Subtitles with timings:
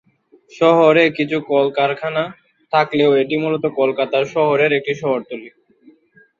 [0.51, 2.23] শহরে কিছু কলকারখানা
[2.73, 5.49] থাকলেও এটি মূলত কলকাতা শহরের একটি শহরতলী।